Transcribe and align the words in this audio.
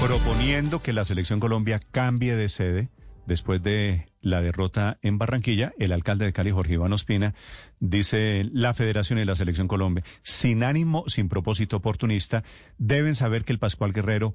proponiendo 0.00 0.82
que 0.82 0.94
la 0.94 1.04
selección 1.04 1.40
Colombia 1.40 1.78
cambie 1.90 2.34
de 2.34 2.48
sede 2.48 2.88
después 3.26 3.62
de 3.62 4.06
la 4.22 4.40
derrota 4.40 4.98
en 5.02 5.18
Barranquilla, 5.18 5.72
el 5.78 5.92
alcalde 5.92 6.24
de 6.24 6.32
Cali, 6.32 6.50
Jorge 6.50 6.74
Iván 6.74 6.92
Ospina, 6.92 7.34
dice 7.80 8.48
la 8.52 8.72
Federación 8.72 9.18
y 9.18 9.24
la 9.24 9.36
Selección 9.36 9.68
Colombia, 9.68 10.02
sin 10.22 10.64
ánimo, 10.64 11.04
sin 11.06 11.28
propósito 11.28 11.76
oportunista, 11.76 12.42
deben 12.78 13.14
saber 13.14 13.44
que 13.44 13.52
el 13.52 13.58
Pascual 13.58 13.92
Guerrero 13.92 14.34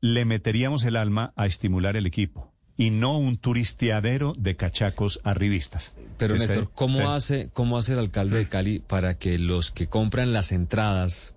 le 0.00 0.24
meteríamos 0.24 0.84
el 0.84 0.96
alma 0.96 1.32
a 1.36 1.46
estimular 1.46 1.96
el 1.96 2.06
equipo 2.06 2.52
y 2.78 2.90
no 2.90 3.18
un 3.18 3.38
turisteadero 3.38 4.34
de 4.36 4.56
cachacos 4.56 5.20
arribistas. 5.22 5.94
Pero 6.18 6.34
Este- 6.34 6.46
Néstor, 6.48 6.70
¿cómo 6.74 7.10
hace, 7.10 7.50
¿cómo 7.52 7.78
hace 7.78 7.92
el 7.92 7.98
alcalde 7.98 8.38
de 8.38 8.48
Cali 8.48 8.78
para 8.80 9.18
que 9.18 9.38
los 9.38 9.70
que 9.70 9.86
compran 9.86 10.32
las 10.32 10.50
entradas 10.52 11.34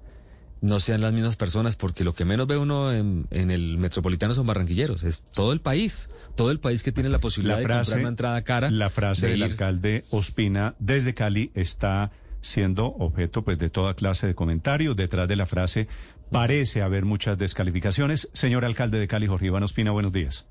no 0.61 0.79
sean 0.79 1.01
las 1.01 1.13
mismas 1.13 1.35
personas? 1.35 1.75
Porque 1.75 2.03
lo 2.03 2.13
que 2.13 2.25
menos 2.25 2.47
ve 2.47 2.57
uno 2.57 2.91
en, 2.91 3.27
en 3.31 3.51
el 3.51 3.77
metropolitano 3.77 4.33
son 4.33 4.47
barranquilleros, 4.47 5.04
es 5.04 5.23
todo 5.33 5.54
el 5.54 5.61
país, 5.61 6.09
todo 6.36 6.51
el 6.51 6.59
país 6.59 6.83
que 6.83 6.91
tiene 6.91 7.09
la 7.09 7.19
posibilidad 7.19 7.55
la 7.55 7.61
de 7.61 7.75
comprar 7.75 8.00
una 8.00 8.09
entrada 8.09 8.41
cara. 8.43 8.71
La 8.71 8.89
frase 8.89 9.27
de 9.27 9.31
del 9.31 9.39
ir. 9.39 9.45
alcalde 9.45 10.03
Ospina 10.11 10.75
desde 10.79 11.14
Cali 11.14 11.51
está 11.53 12.11
siendo 12.41 12.86
objeto 12.86 13.43
pues 13.43 13.59
de 13.59 13.69
toda 13.69 13.93
clase 13.93 14.27
de 14.27 14.36
comentarios. 14.36 14.95
Detrás 14.95 15.27
de 15.27 15.36
la 15.36 15.45
frase 15.45 15.87
parece 16.31 16.81
haber 16.81 17.05
muchas 17.05 17.37
descalificaciones. 17.37 18.29
Señor 18.33 18.65
alcalde 18.65 19.00
de 19.00 19.07
Cali, 19.07 19.28
Jorge 19.28 19.47
Iván 19.47 19.64
Ospina, 19.64 19.91
buenos 19.91 20.11
días. 20.11 20.47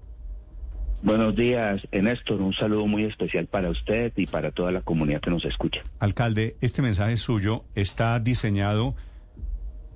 Buenos 1.01 1.37
días, 1.37 1.81
Néstor. 1.93 2.41
Un 2.41 2.53
saludo 2.55 2.87
muy 2.87 3.05
especial 3.05 3.47
para 3.47 3.71
usted 3.71 4.13
y 4.17 4.27
para 4.27 4.51
toda 4.51 4.73
la 4.73 4.81
comunidad 4.81 5.21
que 5.21 5.31
nos 5.31 5.45
escucha. 5.45 5.81
Alcalde, 6.01 6.57
este 6.61 6.83
mensaje 6.83 7.17
suyo 7.17 7.65
está 7.77 8.19
diseñado 8.19 8.97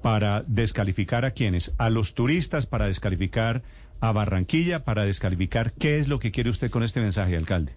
para 0.02 0.42
descalificar 0.47 1.24
a 1.24 1.30
quienes, 1.30 1.74
a 1.79 1.88
los 1.88 2.15
turistas, 2.15 2.66
para 2.66 2.87
descalificar 2.87 3.62
a 4.01 4.12
Barranquilla, 4.12 4.84
para 4.84 5.05
descalificar 5.05 5.72
qué 5.72 5.98
es 5.98 6.09
lo 6.09 6.19
que 6.19 6.33
quiere 6.33 6.50
usted 6.50 6.70
con 6.70 6.83
este 6.83 7.00
mensaje, 7.00 7.36
alcalde. 7.36 7.72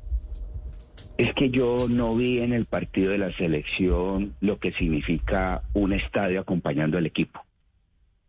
Es 1.18 1.34
que 1.34 1.50
yo 1.50 1.88
no 1.88 2.16
vi 2.16 2.40
en 2.40 2.52
el 2.52 2.66
partido 2.66 3.12
de 3.12 3.20
la 3.20 3.32
selección 3.38 4.36
lo 4.42 4.60
que 4.60 4.74
significa 4.74 5.62
un 5.74 5.94
estadio 5.94 6.42
acompañando 6.42 6.98
al 6.98 7.06
equipo, 7.06 7.46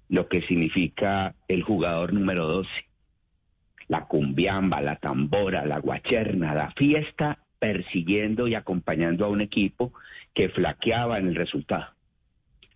lo 0.08 0.28
que 0.28 0.42
significa 0.42 1.34
el 1.48 1.62
jugador 1.62 2.12
número 2.12 2.46
12, 2.46 2.68
la 3.88 4.06
cumbiamba, 4.06 4.80
la 4.82 4.96
tambora, 4.96 5.64
la 5.64 5.78
guacherna, 5.80 6.54
la 6.54 6.70
fiesta 6.72 7.38
persiguiendo 7.58 8.46
y 8.46 8.54
acompañando 8.54 9.24
a 9.24 9.28
un 9.28 9.40
equipo 9.40 9.92
que 10.34 10.50
flaqueaba 10.50 11.18
en 11.18 11.28
el 11.28 11.34
resultado. 11.34 11.95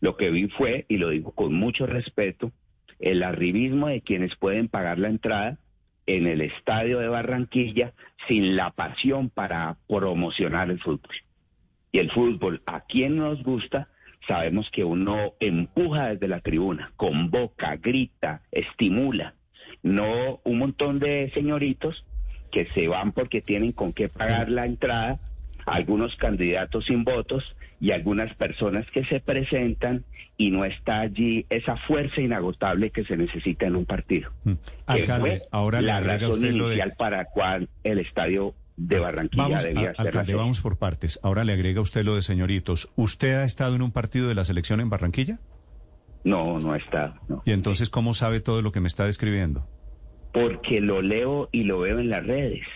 Lo 0.00 0.16
que 0.16 0.30
vi 0.30 0.48
fue, 0.48 0.86
y 0.88 0.96
lo 0.96 1.10
digo 1.10 1.32
con 1.32 1.54
mucho 1.54 1.86
respeto, 1.86 2.52
el 2.98 3.22
arribismo 3.22 3.88
de 3.88 4.02
quienes 4.02 4.34
pueden 4.36 4.68
pagar 4.68 4.98
la 4.98 5.08
entrada 5.08 5.58
en 6.06 6.26
el 6.26 6.40
estadio 6.40 6.98
de 6.98 7.08
Barranquilla 7.08 7.92
sin 8.28 8.56
la 8.56 8.70
pasión 8.70 9.30
para 9.30 9.76
promocionar 9.88 10.70
el 10.70 10.80
fútbol. 10.80 11.14
Y 11.92 11.98
el 11.98 12.10
fútbol, 12.10 12.62
a 12.66 12.80
quien 12.80 13.16
nos 13.16 13.42
gusta, 13.42 13.88
sabemos 14.26 14.70
que 14.70 14.84
uno 14.84 15.34
empuja 15.40 16.08
desde 16.08 16.28
la 16.28 16.40
tribuna, 16.40 16.92
convoca, 16.96 17.76
grita, 17.76 18.42
estimula, 18.52 19.34
no 19.82 20.40
un 20.44 20.58
montón 20.58 20.98
de 20.98 21.30
señoritos 21.34 22.04
que 22.52 22.66
se 22.74 22.88
van 22.88 23.12
porque 23.12 23.40
tienen 23.40 23.72
con 23.72 23.92
qué 23.92 24.08
pagar 24.08 24.50
la 24.50 24.66
entrada, 24.66 25.18
algunos 25.66 26.16
candidatos 26.16 26.86
sin 26.86 27.04
votos 27.04 27.44
y 27.80 27.92
algunas 27.92 28.34
personas 28.34 28.86
que 28.92 29.04
se 29.06 29.20
presentan 29.20 30.04
y 30.36 30.50
no 30.50 30.64
está 30.64 31.00
allí 31.00 31.46
esa 31.50 31.76
fuerza 31.76 32.20
inagotable 32.20 32.90
que 32.90 33.04
se 33.04 33.16
necesita 33.16 33.66
en 33.66 33.76
un 33.76 33.86
partido. 33.86 34.30
Mm. 34.44 34.52
Alcalde, 34.86 35.38
fue 35.38 35.42
ahora 35.50 35.80
le 35.80 35.86
la 35.88 35.96
agrega 35.96 36.18
razón 36.28 36.30
usted 36.32 36.52
lo 36.52 36.68
de... 36.68 36.74
inicial 36.74 36.94
para 36.98 37.24
cual 37.26 37.68
el 37.84 37.98
estadio 37.98 38.54
de 38.76 38.98
Barranquilla 38.98 39.42
Vamos, 39.44 39.62
debía 39.62 39.80
a- 39.90 40.02
la 40.02 40.08
alcalde, 40.08 40.34
vamos 40.34 40.60
por 40.60 40.78
partes. 40.78 41.20
Ahora 41.22 41.44
le 41.44 41.52
agrega 41.52 41.80
usted 41.80 42.04
lo 42.04 42.16
de 42.16 42.22
señoritos. 42.22 42.90
¿Usted 42.96 43.34
ha 43.36 43.44
estado 43.44 43.74
en 43.76 43.82
un 43.82 43.92
partido 43.92 44.28
de 44.28 44.34
la 44.34 44.44
selección 44.44 44.80
en 44.80 44.88
Barranquilla? 44.88 45.38
No, 46.24 46.58
no 46.58 46.74
está. 46.74 47.14
No. 47.28 47.42
Y 47.44 47.52
entonces, 47.52 47.88
¿cómo 47.90 48.14
sabe 48.14 48.40
todo 48.40 48.62
lo 48.62 48.72
que 48.72 48.80
me 48.80 48.88
está 48.88 49.04
describiendo? 49.06 49.66
Porque 50.32 50.80
lo 50.80 51.02
leo 51.02 51.48
y 51.52 51.64
lo 51.64 51.80
veo 51.80 51.98
en 51.98 52.08
las 52.10 52.24
redes. 52.26 52.66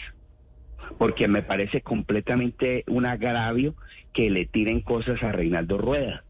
Porque 0.99 1.29
me 1.29 1.43
parece 1.43 1.81
completamente 1.81 2.85
un 2.87 3.07
agravio 3.07 3.75
que 4.13 4.31
le 4.31 4.47
tiren 4.47 4.81
cosas 4.81 5.23
a 5.23 5.33
Reinaldo 5.33 5.79
Rueda. 5.79 6.25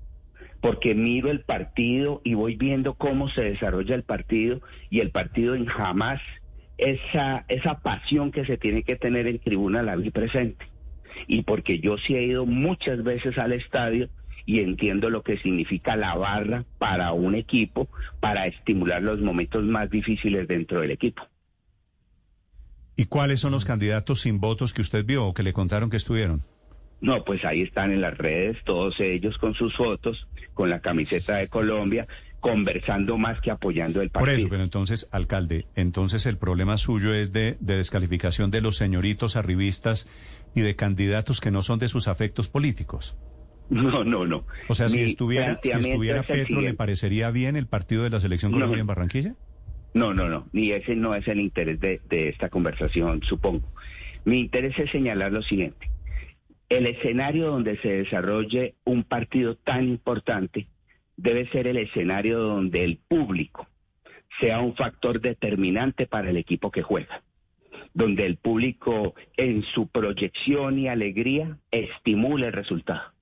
Porque 0.61 0.95
miro 0.95 1.31
el 1.31 1.41
partido 1.41 2.21
y 2.25 2.35
voy 2.35 2.57
viendo 2.57 2.95
cómo 2.95 3.29
se 3.29 3.43
desarrolla 3.43 3.95
el 3.95 4.03
partido 4.03 4.61
y 4.89 5.01
el 5.01 5.11
partido 5.11 5.55
en 5.55 5.67
jamás 5.67 6.21
esa, 6.79 7.45
esa 7.49 7.81
pasión 7.81 8.33
que 8.33 8.45
se 8.47 8.57
tiene 8.57 8.83
que 8.83 8.97
tener 8.97 9.27
en 9.27 9.39
tribuna 9.39 9.83
la 9.83 9.97
vi 9.97 10.11
presente. 10.11 10.67
Y 11.27 11.43
porque 11.43 11.79
yo 11.79 11.99
sí 11.99 12.17
he 12.17 12.25
ido 12.25 12.47
muchas 12.47 13.03
veces 13.05 13.39
al 13.39 13.53
estadio 13.53 14.09
y 14.47 14.61
entiendo 14.61 15.11
lo 15.11 15.23
que 15.23 15.39
significa 15.39 15.97
la 15.97 16.15
barra 16.15 16.65
para 16.79 17.13
un 17.13 17.35
equipo 17.35 17.89
para 18.21 18.47
estimular 18.47 19.03
los 19.03 19.21
momentos 19.21 19.65
más 19.65 19.91
difíciles 19.91 20.49
dentro 20.49 20.81
del 20.81 20.91
equipo. 20.91 21.23
¿Y 22.97 23.07
cuáles 23.07 23.41
son 23.41 23.53
los 23.53 23.65
candidatos 23.65 24.21
sin 24.21 24.41
votos 24.41 24.73
que 24.73 24.83
usted 24.83 25.05
vio 25.05 25.27
o 25.27 25.35
que 25.35 25.43
le 25.43 25.53
contaron 25.53 25.91
que 25.91 25.97
estuvieron? 25.97 26.43
No, 27.01 27.25
pues 27.25 27.45
ahí 27.45 27.63
están 27.63 27.93
en 27.93 28.01
las 28.01 28.17
redes 28.17 28.57
todos 28.65 28.99
ellos 29.01 29.37
con 29.39 29.55
sus 29.55 29.75
fotos, 29.77 30.27
con 30.55 30.71
la 30.71 30.81
camiseta 30.81 31.37
de 31.37 31.49
Colombia, 31.49 32.07
conversando 32.41 33.19
más 33.19 33.41
que 33.41 33.51
apoyando 33.51 34.01
el 34.01 34.11
Por 34.11 34.23
partido. 34.23 34.39
eso, 34.39 34.49
pero 34.49 34.63
entonces, 34.63 35.09
alcalde, 35.11 35.67
entonces 35.75 36.25
el 36.27 36.39
problema 36.39 36.79
suyo 36.79 37.13
es 37.13 37.33
de, 37.33 37.57
de 37.61 37.77
descalificación 37.77 38.51
de 38.51 38.61
los 38.61 38.77
señoritos 38.77 39.37
arribistas 39.37 40.09
y 40.55 40.61
de 40.61 40.77
candidatos 40.77 41.41
que 41.41 41.51
no 41.51 41.63
son 41.63 41.79
de 41.79 41.89
sus 41.89 42.07
afectos 42.07 42.49
políticos. 42.49 43.17
No, 43.71 44.05
no, 44.05 44.27
no. 44.27 44.45
O 44.69 44.75
sea, 44.75 44.89
si 44.91 45.01
estuviera, 45.01 45.59
si 45.63 45.71
estuviera 45.71 46.23
Petro, 46.23 46.61
¿le 46.61 46.75
parecería 46.75 47.31
bien 47.31 47.57
el 47.57 47.67
partido 47.67 48.03
de 48.05 48.11
la 48.11 48.21
selección 48.21 48.53
No. 48.53 48.59
Colombia 48.59 48.81
en 48.83 48.87
Barranquilla? 48.87 49.35
No, 49.95 50.13
no, 50.13 50.29
no, 50.29 50.49
ni 50.53 50.73
ese 50.73 50.97
no 50.97 51.15
es 51.15 51.27
el 51.29 51.41
interés 51.41 51.81
de, 51.81 52.01
de 52.09 52.29
esta 52.29 52.49
conversación, 52.49 53.23
supongo. 53.23 53.73
Mi 54.25 54.41
interés 54.41 54.79
es 54.79 54.91
señalar 54.91 55.33
lo 55.33 55.43
siguiente. 55.43 55.89
El 56.69 56.87
escenario 56.87 57.47
donde 57.51 57.79
se 57.79 57.89
desarrolle 57.89 58.75
un 58.85 59.05
partido 59.05 59.55
tan 59.57 59.87
importante 59.89 60.67
debe 61.17 61.49
ser 61.51 61.67
el 61.69 61.77
escenario 61.77 62.41
donde 62.41 62.85
el 62.85 62.97
público 62.97 63.69
sea 64.41 64.61
un 64.61 64.75
factor 64.75 65.21
determinante 65.21 66.07
para 66.07 66.31
el 66.31 66.37
equipo 66.37 66.71
que 66.71 66.83
juega, 66.83 67.23
donde 67.93 68.27
el 68.27 68.37
público 68.37 69.15
en 69.37 69.63
su 69.63 69.87
proyección 69.87 70.79
y 70.79 70.89
alegría 70.89 71.59
estimule 71.71 72.47
el 72.47 72.53
resultado. 72.53 73.13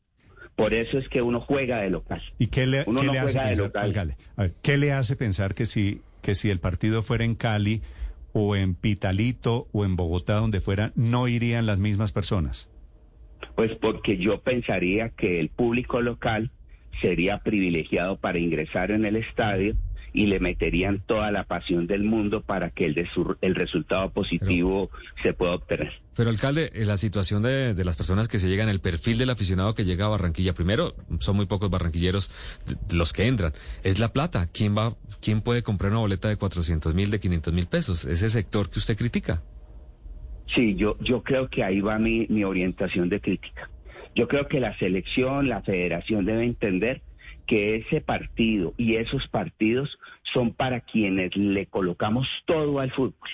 Por 0.56 0.74
eso 0.74 0.98
es 0.98 1.08
que 1.08 1.20
uno 1.22 1.40
juega 1.40 1.82
de 1.82 1.90
local. 1.90 2.22
¿Y 2.38 2.46
qué 2.46 2.66
le, 2.66 2.84
Uno 2.86 3.00
qué 3.00 3.06
no 3.06 3.12
le 3.12 3.18
hace 3.18 3.32
juega 3.34 3.50
de 3.50 3.56
local. 3.56 3.84
alcalde? 3.84 4.16
A 4.36 4.42
ver, 4.42 4.54
¿qué 4.62 4.76
le 4.78 4.92
hace 4.92 5.16
pensar 5.16 5.54
que 5.54 5.66
si, 5.66 6.00
que 6.22 6.34
si 6.34 6.50
el 6.50 6.60
partido 6.60 7.02
fuera 7.02 7.24
en 7.24 7.34
Cali 7.34 7.82
o 8.32 8.56
en 8.56 8.74
Pitalito 8.74 9.68
o 9.72 9.84
en 9.84 9.96
Bogotá, 9.96 10.36
donde 10.36 10.60
fuera, 10.60 10.92
no 10.94 11.28
irían 11.28 11.66
las 11.66 11.78
mismas 11.78 12.12
personas? 12.12 12.70
Pues 13.54 13.72
porque 13.80 14.16
yo 14.16 14.40
pensaría 14.40 15.10
que 15.10 15.40
el 15.40 15.50
público 15.50 16.00
local 16.00 16.50
sería 17.00 17.38
privilegiado 17.38 18.16
para 18.16 18.38
ingresar 18.38 18.90
en 18.90 19.04
el 19.04 19.16
estadio 19.16 19.74
y 20.14 20.26
le 20.26 20.40
meterían 20.40 21.00
toda 21.06 21.30
la 21.30 21.44
pasión 21.44 21.86
del 21.86 22.04
mundo 22.04 22.42
para 22.42 22.68
que 22.68 22.84
el, 22.84 22.92
de 22.94 23.08
su- 23.14 23.34
el 23.40 23.54
resultado 23.54 24.10
positivo 24.10 24.90
se 25.22 25.32
pueda 25.32 25.54
obtener. 25.54 25.90
Pero 26.14 26.28
alcalde, 26.28 26.70
eh, 26.74 26.84
la 26.84 26.98
situación 26.98 27.42
de, 27.42 27.72
de 27.72 27.84
las 27.86 27.96
personas 27.96 28.28
que 28.28 28.38
se 28.38 28.50
llegan, 28.50 28.68
el 28.68 28.80
perfil 28.80 29.16
del 29.16 29.30
aficionado 29.30 29.74
que 29.74 29.84
llega 29.84 30.04
a 30.04 30.08
Barranquilla, 30.08 30.52
primero, 30.52 30.94
son 31.20 31.36
muy 31.36 31.46
pocos 31.46 31.70
barranquilleros 31.70 32.30
los 32.92 33.14
que 33.14 33.26
entran. 33.26 33.54
Es 33.84 33.98
la 34.00 34.12
plata. 34.12 34.48
¿Quién 34.52 34.76
va, 34.76 34.94
quién 35.22 35.40
puede 35.40 35.62
comprar 35.62 35.92
una 35.92 36.00
boleta 36.00 36.28
de 36.28 36.36
400 36.36 36.94
mil, 36.94 37.10
de 37.10 37.18
500 37.18 37.54
mil 37.54 37.66
pesos? 37.66 38.04
Ese 38.04 38.28
sector 38.28 38.68
que 38.68 38.80
usted 38.80 38.98
critica. 38.98 39.42
Sí, 40.54 40.74
yo, 40.74 40.98
yo 41.00 41.22
creo 41.22 41.48
que 41.48 41.64
ahí 41.64 41.80
va 41.80 41.98
mi, 41.98 42.26
mi 42.28 42.44
orientación 42.44 43.08
de 43.08 43.18
crítica. 43.20 43.70
Yo 44.14 44.28
creo 44.28 44.46
que 44.46 44.60
la 44.60 44.76
selección, 44.78 45.48
la 45.48 45.62
federación 45.62 46.24
debe 46.24 46.44
entender 46.44 47.02
que 47.46 47.76
ese 47.76 48.00
partido 48.00 48.74
y 48.76 48.96
esos 48.96 49.26
partidos 49.28 49.98
son 50.32 50.52
para 50.52 50.80
quienes 50.80 51.36
le 51.36 51.66
colocamos 51.66 52.28
todo 52.44 52.78
al 52.78 52.92
fútbol, 52.92 53.30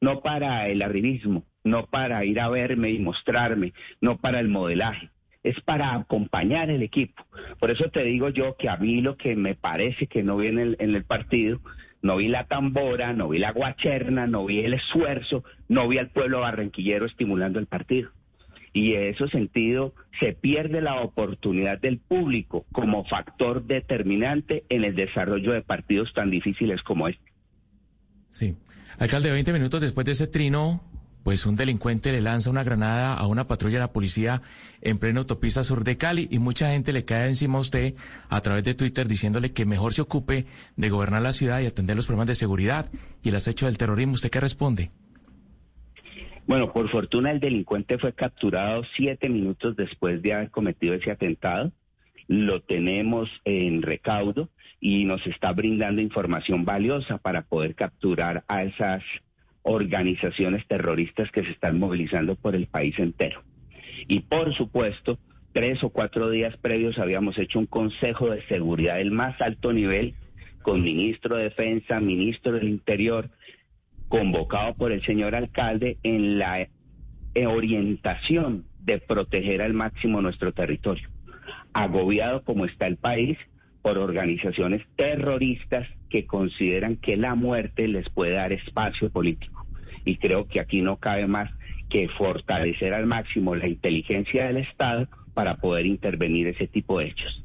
no 0.00 0.20
para 0.20 0.66
el 0.68 0.82
arribismo, 0.82 1.44
no 1.64 1.86
para 1.86 2.24
ir 2.24 2.40
a 2.40 2.48
verme 2.48 2.90
y 2.90 2.98
mostrarme, 2.98 3.72
no 4.00 4.18
para 4.18 4.40
el 4.40 4.48
modelaje, 4.48 5.10
es 5.42 5.58
para 5.60 5.94
acompañar 5.94 6.70
el 6.70 6.82
equipo. 6.82 7.24
Por 7.58 7.70
eso 7.70 7.90
te 7.90 8.04
digo 8.04 8.28
yo 8.28 8.56
que 8.56 8.68
a 8.68 8.76
mí 8.76 9.00
lo 9.00 9.16
que 9.16 9.36
me 9.36 9.54
parece 9.54 10.06
que 10.06 10.22
no 10.22 10.36
vi 10.36 10.48
en 10.48 10.58
el, 10.58 10.76
en 10.80 10.94
el 10.94 11.04
partido, 11.04 11.60
no 12.02 12.16
vi 12.16 12.28
la 12.28 12.44
tambora, 12.44 13.12
no 13.12 13.28
vi 13.28 13.38
la 13.38 13.52
guacherna, 13.52 14.26
no 14.26 14.46
vi 14.46 14.60
el 14.60 14.74
esfuerzo, 14.74 15.44
no 15.68 15.88
vi 15.88 15.98
al 15.98 16.10
pueblo 16.10 16.40
barranquillero 16.40 17.06
estimulando 17.06 17.58
el 17.58 17.66
partido. 17.66 18.10
Y 18.72 18.94
en 18.94 19.14
ese 19.14 19.28
sentido 19.28 19.94
se 20.20 20.32
pierde 20.32 20.80
la 20.80 21.00
oportunidad 21.00 21.80
del 21.80 21.98
público 21.98 22.66
como 22.72 23.04
factor 23.04 23.64
determinante 23.64 24.64
en 24.68 24.84
el 24.84 24.94
desarrollo 24.94 25.52
de 25.52 25.62
partidos 25.62 26.12
tan 26.14 26.30
difíciles 26.30 26.82
como 26.82 27.08
este. 27.08 27.30
Sí. 28.30 28.56
Alcalde, 28.98 29.30
20 29.30 29.52
minutos 29.52 29.80
después 29.80 30.04
de 30.04 30.12
ese 30.12 30.26
trino, 30.26 30.82
pues 31.24 31.46
un 31.46 31.56
delincuente 31.56 32.12
le 32.12 32.20
lanza 32.20 32.50
una 32.50 32.64
granada 32.64 33.14
a 33.14 33.26
una 33.26 33.46
patrulla 33.46 33.78
de 33.78 33.84
la 33.84 33.92
policía 33.92 34.42
en 34.82 34.98
pleno 34.98 35.20
autopista 35.20 35.64
sur 35.64 35.84
de 35.84 35.96
Cali 35.96 36.28
y 36.30 36.38
mucha 36.38 36.70
gente 36.70 36.92
le 36.92 37.04
cae 37.04 37.28
encima 37.28 37.58
a 37.58 37.60
usted 37.60 37.94
a 38.28 38.40
través 38.40 38.64
de 38.64 38.74
Twitter 38.74 39.06
diciéndole 39.06 39.52
que 39.52 39.66
mejor 39.66 39.94
se 39.94 40.02
ocupe 40.02 40.46
de 40.76 40.90
gobernar 40.90 41.22
la 41.22 41.32
ciudad 41.32 41.60
y 41.60 41.66
atender 41.66 41.96
los 41.96 42.06
problemas 42.06 42.28
de 42.28 42.34
seguridad 42.34 42.90
y 43.22 43.28
el 43.28 43.36
acecho 43.36 43.66
del 43.66 43.78
terrorismo. 43.78 44.14
¿Usted 44.14 44.30
qué 44.30 44.40
responde? 44.40 44.90
Bueno, 46.50 46.72
por 46.72 46.88
fortuna 46.88 47.30
el 47.30 47.38
delincuente 47.38 47.96
fue 47.96 48.12
capturado 48.12 48.82
siete 48.96 49.28
minutos 49.28 49.76
después 49.76 50.20
de 50.20 50.32
haber 50.32 50.50
cometido 50.50 50.94
ese 50.94 51.12
atentado. 51.12 51.70
Lo 52.26 52.60
tenemos 52.60 53.30
en 53.44 53.82
recaudo 53.82 54.48
y 54.80 55.04
nos 55.04 55.24
está 55.28 55.52
brindando 55.52 56.02
información 56.02 56.64
valiosa 56.64 57.18
para 57.18 57.42
poder 57.42 57.76
capturar 57.76 58.42
a 58.48 58.64
esas 58.64 59.04
organizaciones 59.62 60.66
terroristas 60.66 61.30
que 61.30 61.44
se 61.44 61.52
están 61.52 61.78
movilizando 61.78 62.34
por 62.34 62.56
el 62.56 62.66
país 62.66 62.98
entero. 62.98 63.44
Y 64.08 64.18
por 64.18 64.52
supuesto, 64.52 65.20
tres 65.52 65.84
o 65.84 65.90
cuatro 65.90 66.30
días 66.30 66.56
previos 66.56 66.98
habíamos 66.98 67.38
hecho 67.38 67.60
un 67.60 67.66
consejo 67.66 68.28
de 68.28 68.44
seguridad 68.48 68.96
del 68.96 69.12
más 69.12 69.40
alto 69.40 69.72
nivel 69.72 70.16
con 70.62 70.82
ministro 70.82 71.36
de 71.36 71.44
Defensa, 71.44 72.00
ministro 72.00 72.54
del 72.54 72.68
Interior, 72.68 73.30
convocado 74.10 74.74
por 74.74 74.90
el 74.90 75.02
señor 75.04 75.36
alcalde 75.36 75.96
en 76.02 76.36
la 76.36 76.68
orientación 77.46 78.66
de 78.80 78.98
proteger 78.98 79.62
al 79.62 79.72
máximo 79.72 80.20
nuestro 80.20 80.52
territorio. 80.52 81.08
Agobiado 81.72 82.42
como 82.42 82.66
está 82.66 82.88
el 82.88 82.96
país 82.96 83.38
por 83.82 83.98
organizaciones 83.98 84.82
terroristas 84.96 85.88
que 86.08 86.26
consideran 86.26 86.96
que 86.96 87.16
la 87.16 87.36
muerte 87.36 87.86
les 87.86 88.10
puede 88.10 88.32
dar 88.32 88.52
espacio 88.52 89.10
político. 89.10 89.64
Y 90.04 90.16
creo 90.16 90.48
que 90.48 90.58
aquí 90.58 90.82
no 90.82 90.96
cabe 90.96 91.28
más 91.28 91.48
que 91.88 92.08
fortalecer 92.08 92.94
al 92.94 93.06
máximo 93.06 93.54
la 93.54 93.68
inteligencia 93.68 94.48
del 94.48 94.56
Estado 94.56 95.08
para 95.34 95.58
poder 95.58 95.86
intervenir 95.86 96.48
ese 96.48 96.66
tipo 96.66 96.98
de 96.98 97.06
hechos. 97.06 97.44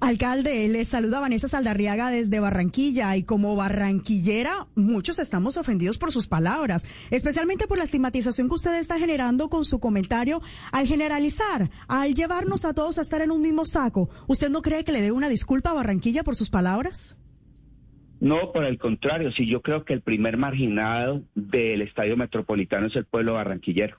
Alcalde, 0.00 0.66
le 0.68 0.86
saluda 0.86 1.20
Vanessa 1.20 1.46
Saldarriaga 1.46 2.10
desde 2.10 2.40
Barranquilla 2.40 3.14
y 3.16 3.22
como 3.22 3.54
barranquillera 3.54 4.66
muchos 4.74 5.18
estamos 5.18 5.58
ofendidos 5.58 5.98
por 5.98 6.10
sus 6.10 6.26
palabras, 6.26 6.86
especialmente 7.10 7.66
por 7.66 7.76
la 7.76 7.84
estigmatización 7.84 8.48
que 8.48 8.54
usted 8.54 8.78
está 8.78 8.98
generando 8.98 9.50
con 9.50 9.66
su 9.66 9.78
comentario 9.78 10.40
al 10.72 10.86
generalizar, 10.86 11.68
al 11.86 12.14
llevarnos 12.14 12.64
a 12.64 12.72
todos 12.72 12.98
a 12.98 13.02
estar 13.02 13.20
en 13.20 13.30
un 13.30 13.42
mismo 13.42 13.66
saco. 13.66 14.08
¿Usted 14.26 14.48
no 14.48 14.62
cree 14.62 14.84
que 14.84 14.92
le 14.92 15.02
dé 15.02 15.12
una 15.12 15.28
disculpa 15.28 15.70
a 15.70 15.74
Barranquilla 15.74 16.24
por 16.24 16.34
sus 16.34 16.48
palabras? 16.48 17.16
No, 18.20 18.52
por 18.52 18.64
el 18.64 18.78
contrario, 18.78 19.32
sí, 19.32 19.46
yo 19.46 19.60
creo 19.60 19.84
que 19.84 19.92
el 19.92 20.00
primer 20.00 20.38
marginado 20.38 21.22
del 21.34 21.82
Estadio 21.82 22.16
Metropolitano 22.16 22.86
es 22.86 22.96
el 22.96 23.04
pueblo 23.04 23.34
barranquillero. 23.34 23.98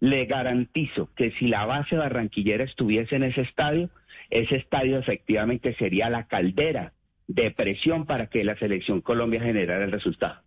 Le 0.00 0.26
garantizo 0.26 1.10
que 1.16 1.32
si 1.38 1.46
la 1.46 1.64
base 1.64 1.96
barranquillera 1.96 2.64
estuviese 2.64 3.16
en 3.16 3.24
ese 3.24 3.42
estadio, 3.42 3.90
ese 4.30 4.56
estadio 4.56 4.98
efectivamente 4.98 5.74
sería 5.78 6.08
la 6.08 6.26
caldera 6.26 6.92
de 7.26 7.50
presión 7.50 8.06
para 8.06 8.26
que 8.26 8.44
la 8.44 8.56
selección 8.56 9.00
Colombia 9.00 9.40
generara 9.40 9.84
el 9.84 9.92
resultado. 9.92 10.42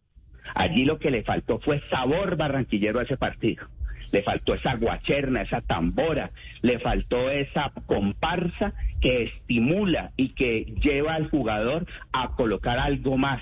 Allí 0.55 0.85
lo 0.85 0.99
que 0.99 1.11
le 1.11 1.23
faltó 1.23 1.59
fue 1.59 1.81
sabor 1.89 2.35
barranquillero 2.35 2.99
a 2.99 3.03
ese 3.03 3.17
partido. 3.17 3.67
Le 4.11 4.21
faltó 4.21 4.53
esa 4.53 4.75
guacherna, 4.75 5.41
esa 5.41 5.61
tambora, 5.61 6.31
le 6.61 6.79
faltó 6.79 7.31
esa 7.31 7.71
comparsa 7.85 8.73
que 9.01 9.23
estimula 9.23 10.11
y 10.17 10.29
que 10.29 10.65
lleva 10.81 11.15
al 11.15 11.29
jugador 11.29 11.87
a 12.11 12.35
colocar 12.35 12.77
algo 12.79 13.17
más 13.17 13.41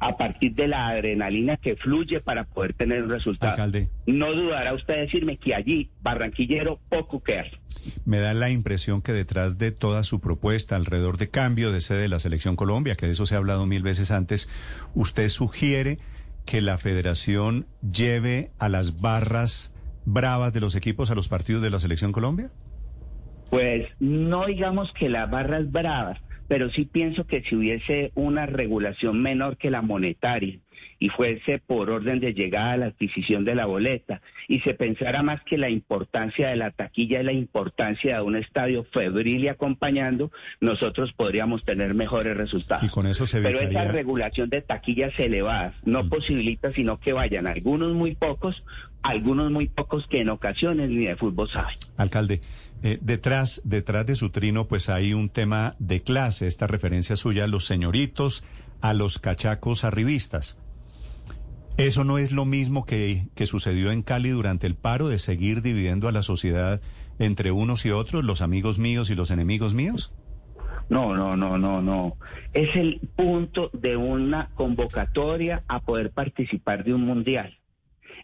a 0.00 0.16
partir 0.16 0.54
de 0.54 0.66
la 0.66 0.88
adrenalina 0.88 1.58
que 1.58 1.76
fluye 1.76 2.20
para 2.20 2.44
poder 2.44 2.72
tener 2.72 3.02
un 3.02 3.10
resultado. 3.10 3.52
Alcalde. 3.52 3.88
No 4.06 4.32
dudará 4.32 4.72
usted 4.72 4.96
decirme 4.96 5.36
que 5.36 5.54
allí, 5.54 5.90
Barranquillero, 6.02 6.80
poco 6.88 7.22
que 7.22 7.38
hace. 7.38 7.58
Me 8.04 8.18
da 8.18 8.34
la 8.34 8.50
impresión 8.50 9.02
que 9.02 9.12
detrás 9.12 9.58
de 9.58 9.72
toda 9.72 10.02
su 10.02 10.20
propuesta 10.20 10.76
alrededor 10.76 11.18
de 11.18 11.28
cambio 11.28 11.70
de 11.70 11.82
sede 11.82 12.02
de 12.02 12.08
la 12.08 12.18
Selección 12.18 12.56
Colombia, 12.56 12.94
que 12.94 13.06
de 13.06 13.12
eso 13.12 13.26
se 13.26 13.34
ha 13.34 13.38
hablado 13.38 13.66
mil 13.66 13.82
veces 13.82 14.10
antes, 14.10 14.48
usted 14.94 15.28
sugiere 15.28 15.98
que 16.46 16.62
la 16.62 16.78
federación 16.78 17.66
lleve 17.82 18.50
a 18.58 18.68
las 18.68 19.00
barras 19.00 19.72
bravas 20.04 20.52
de 20.52 20.60
los 20.60 20.74
equipos 20.74 21.10
a 21.10 21.14
los 21.14 21.28
partidos 21.28 21.62
de 21.62 21.70
la 21.70 21.78
Selección 21.78 22.12
Colombia? 22.12 22.50
Pues 23.50 23.86
no 23.98 24.46
digamos 24.46 24.92
que 24.92 25.08
las 25.08 25.30
barras 25.30 25.70
bravas, 25.70 26.18
pero 26.50 26.68
sí 26.68 26.84
pienso 26.84 27.28
que 27.28 27.44
si 27.44 27.54
hubiese 27.54 28.10
una 28.16 28.44
regulación 28.44 29.22
menor 29.22 29.56
que 29.56 29.70
la 29.70 29.82
monetaria 29.82 30.58
y 30.98 31.08
fuese 31.08 31.58
por 31.58 31.90
orden 31.90 32.20
de 32.20 32.34
llegada 32.34 32.72
a 32.72 32.76
la 32.76 32.86
adquisición 32.86 33.44
de 33.44 33.54
la 33.54 33.66
boleta 33.66 34.20
y 34.48 34.60
se 34.60 34.74
pensara 34.74 35.22
más 35.22 35.42
que 35.42 35.58
la 35.58 35.70
importancia 35.70 36.48
de 36.48 36.56
la 36.56 36.70
taquilla 36.70 37.20
y 37.20 37.24
la 37.24 37.32
importancia 37.32 38.16
de 38.16 38.22
un 38.22 38.36
estadio 38.36 38.84
febril 38.84 39.44
y 39.44 39.48
acompañando, 39.48 40.30
nosotros 40.60 41.12
podríamos 41.12 41.64
tener 41.64 41.94
mejores 41.94 42.36
resultados. 42.36 42.84
Y 42.84 42.88
con 42.88 43.06
eso 43.06 43.26
se 43.26 43.40
Pero 43.40 43.60
esa 43.60 43.84
regulación 43.84 44.50
de 44.50 44.60
taquillas 44.62 45.18
elevadas 45.18 45.74
no 45.84 46.04
mm. 46.04 46.08
posibilita 46.08 46.72
sino 46.74 47.00
que 47.00 47.12
vayan 47.12 47.46
algunos 47.46 47.94
muy 47.94 48.14
pocos, 48.14 48.62
algunos 49.02 49.50
muy 49.50 49.68
pocos 49.68 50.06
que 50.06 50.20
en 50.20 50.30
ocasiones 50.30 50.90
ni 50.90 51.06
de 51.06 51.16
fútbol 51.16 51.48
saben. 51.48 51.76
Alcalde, 51.96 52.40
eh, 52.82 52.98
detrás, 53.00 53.60
detrás 53.64 54.06
de 54.06 54.14
su 54.14 54.30
trino, 54.30 54.66
pues 54.66 54.88
hay 54.88 55.12
un 55.14 55.28
tema 55.28 55.76
de 55.78 56.02
clase, 56.02 56.46
esta 56.46 56.66
referencia 56.66 57.16
suya 57.16 57.44
a 57.44 57.46
los 57.46 57.66
señoritos, 57.66 58.44
a 58.80 58.94
los 58.94 59.18
cachacos 59.18 59.84
arribistas. 59.84 60.58
¿Eso 61.80 62.04
no 62.04 62.18
es 62.18 62.30
lo 62.30 62.44
mismo 62.44 62.84
que, 62.84 63.28
que 63.34 63.46
sucedió 63.46 63.90
en 63.90 64.02
Cali 64.02 64.28
durante 64.28 64.66
el 64.66 64.74
paro 64.74 65.08
de 65.08 65.18
seguir 65.18 65.62
dividiendo 65.62 66.08
a 66.08 66.12
la 66.12 66.22
sociedad 66.22 66.82
entre 67.18 67.52
unos 67.52 67.86
y 67.86 67.90
otros, 67.90 68.22
los 68.22 68.42
amigos 68.42 68.78
míos 68.78 69.08
y 69.08 69.14
los 69.14 69.30
enemigos 69.30 69.72
míos? 69.72 70.12
No, 70.90 71.14
no, 71.14 71.36
no, 71.36 71.56
no, 71.56 71.80
no. 71.80 72.16
Es 72.52 72.76
el 72.76 73.00
punto 73.16 73.70
de 73.72 73.96
una 73.96 74.50
convocatoria 74.54 75.62
a 75.68 75.80
poder 75.80 76.10
participar 76.10 76.84
de 76.84 76.92
un 76.92 77.06
mundial 77.06 77.56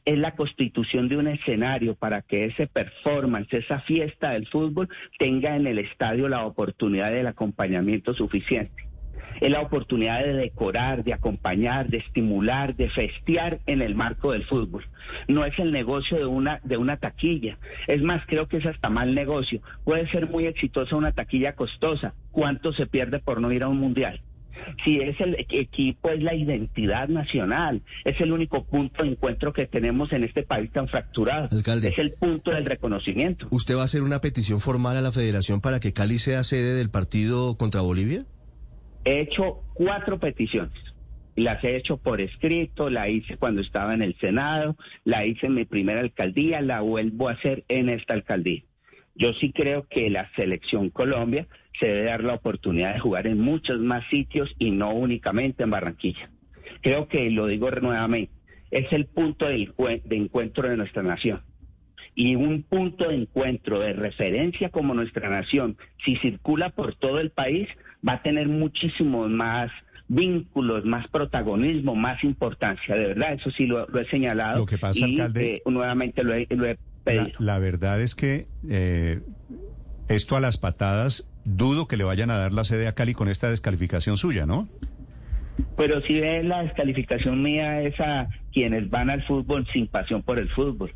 es 0.06 0.17
la 0.17 0.37
constitución 0.37 1.09
de 1.09 1.17
un 1.17 1.26
escenario 1.26 1.97
para 1.97 2.23
que 2.23 2.44
ese 2.44 2.69
performance, 2.69 3.52
esa 3.52 3.81
fiesta 3.81 4.31
del 4.31 4.47
fútbol, 4.47 4.88
tenga 5.19 5.56
en 5.56 5.67
el 5.67 5.81
estadio 5.81 6.29
la 6.29 6.47
oportunidad 6.47 7.11
del 7.11 7.26
acompañamiento 7.26 8.14
suficiente. 8.14 8.86
Es 9.40 9.50
la 9.50 9.61
oportunidad 9.61 10.25
de 10.25 10.32
decorar, 10.32 11.04
de 11.04 11.12
acompañar, 11.12 11.88
de 11.88 11.99
estimular, 11.99 12.75
de 12.75 12.88
festear 12.88 13.61
en 13.66 13.83
el 13.83 13.95
marco 13.95 14.33
del 14.33 14.45
fútbol. 14.45 14.85
No 15.28 15.45
es 15.45 15.59
el 15.59 15.73
negocio 15.73 16.16
de 16.16 16.26
una, 16.26 16.61
de 16.64 16.76
una 16.76 16.97
taquilla. 16.97 17.59
Es 17.87 18.02
más, 18.02 18.25
creo 18.26 18.49
que 18.49 18.59
es 18.59 18.66
hasta 18.66 18.88
mal 18.88 19.14
negocio. 19.14 19.61
Puede 19.85 20.09
ser 20.09 20.28
muy 20.28 20.47
exitosa 20.47 20.97
una 20.97 21.12
taquilla 21.12 21.54
costosa. 21.54 22.14
¿Cuánto 22.30 22.73
se 22.73 22.87
pierde 22.87 23.18
por 23.18 23.40
no 23.40 23.52
ir 23.52 23.62
a 23.62 23.68
un 23.68 23.78
mundial? 23.78 24.21
si 24.85 24.99
es 24.99 25.21
el 25.21 25.37
equipo, 25.50 26.11
es 26.11 26.23
la 26.23 26.35
identidad 26.35 27.09
nacional, 27.09 27.83
es 28.04 28.21
el 28.21 28.33
único 28.33 28.64
punto 28.64 29.02
de 29.02 29.11
encuentro 29.11 29.52
que 29.52 29.66
tenemos 29.66 30.12
en 30.12 30.25
este 30.25 30.42
país 30.42 30.71
tan 30.73 30.88
fracturado. 30.88 31.49
Es 31.56 31.99
el 31.99 32.12
punto 32.12 32.50
del 32.50 32.66
reconocimiento. 32.66 33.47
¿Usted 33.50 33.76
va 33.76 33.83
a 33.83 33.85
hacer 33.85 34.02
una 34.02 34.21
petición 34.21 34.61
formal 34.61 34.97
a 34.97 35.00
la 35.00 35.12
federación 35.12 35.61
para 35.61 35.80
que 35.80 35.92
Cali 35.92 36.18
sea 36.18 36.45
sede 36.45 36.75
del 36.75 36.90
partido 36.90 37.56
contra 37.56 37.80
Bolivia? 37.80 38.25
He 39.07 39.21
hecho 39.21 39.63
cuatro 39.73 40.19
peticiones. 40.19 40.77
Las 41.37 41.63
he 41.63 41.77
hecho 41.77 41.97
por 41.97 42.21
escrito, 42.21 42.91
la 42.91 43.09
hice 43.09 43.37
cuando 43.37 43.61
estaba 43.61 43.95
en 43.95 44.03
el 44.03 44.19
Senado, 44.19 44.77
la 45.05 45.25
hice 45.25 45.47
en 45.47 45.55
mi 45.55 45.65
primera 45.65 46.01
alcaldía, 46.01 46.61
la 46.61 46.81
vuelvo 46.81 47.29
a 47.29 47.35
hacer 47.35 47.63
en 47.69 47.89
esta 47.89 48.15
alcaldía. 48.15 48.63
Yo 49.15 49.33
sí 49.35 49.53
creo 49.53 49.87
que 49.89 50.11
la 50.11 50.29
selección 50.35 50.91
Colombia 50.91 51.47
se 51.79 51.87
debe 51.87 52.03
dar 52.03 52.25
la 52.25 52.35
oportunidad 52.35 52.95
de 52.95 53.01
jugar 53.01 53.29
en 53.29 53.39
muchos 53.41 53.79
más 53.79 54.05
sitios 54.11 54.53
y 54.59 54.73
no 54.73 54.91
únicamente 54.93 55.63
en 55.63 55.71
Barranquilla. 55.71 56.29
Creo 56.83 57.07
que, 57.07 57.31
lo 57.31 57.47
digo 57.47 57.71
nuevamente, 57.71 58.33
es 58.73 58.93
el 58.93 59.07
punto 59.07 59.47
de, 59.47 59.73
encuentro 60.11 60.69
de 60.69 60.77
nuestra 60.77 61.05
nación. 61.05 61.43
Y 62.15 62.35
un 62.35 62.62
punto 62.62 63.09
de 63.09 63.17
encuentro 63.17 63.81
de 63.81 63.93
referencia 63.93 64.71
como 64.71 64.95
nuestra 64.95 65.29
nación, 65.29 65.76
si 66.05 66.17
circula 66.17 66.71
por 66.71 66.95
todo 66.95 67.21
el 67.21 67.31
país, 67.31 67.69
va 68.07 68.15
a 68.15 68.23
tener 68.23 68.49
muchísimos 68.49 69.31
más 69.31 69.71
vínculos, 70.09 70.85
más 70.85 71.09
protagonismo, 71.09 71.95
más 71.95 72.23
importancia. 72.25 72.95
De 72.95 73.09
verdad, 73.09 73.35
eso 73.35 73.50
sí 73.50 73.67
lo, 73.67 73.87
he 73.99 74.09
señalado. 74.09 74.61
Lo 74.61 74.67
que 74.67 74.79
pasa, 74.79 75.07
y, 75.07 75.15
alcalde, 75.15 75.55
eh, 75.57 75.62
nuevamente 75.67 76.23
lo 76.23 76.35
he, 76.35 76.47
pedido. 77.05 77.38
La, 77.38 77.59
verdad 77.59 78.00
es 78.00 78.15
que 78.15 78.47
eh, 78.69 79.21
esto 80.09 80.37
a 80.37 80.41
las 80.41 80.59
patadas 80.59 81.29
dudo 81.45 81.87
que 81.87 81.97
le 81.97 82.05
vayan 82.05 82.31
a 82.31 82.37
dar 82.37 82.53
la 82.53 82.65
sede 82.65 82.88
a 82.88 82.93
Cali 82.93 83.15
con 83.15 83.29
esta 83.29 83.50
descalificación 83.50 84.17
suya, 84.17 84.47
¿no? 84.47 84.69
Pero 85.76 86.03
si 86.03 86.21
ve 86.21 86.43
la 86.43 86.62
descalificación 86.62 87.43
mía 87.43 87.81
es 87.81 87.99
a 88.00 88.29
quienes 88.53 88.91
van 88.91 89.11
al 89.11 89.23
fútbol 89.25 89.67
sin 89.73 89.87
pasión 89.87 90.23
por 90.23 90.38
el 90.38 90.50
fútbol. 90.50 90.93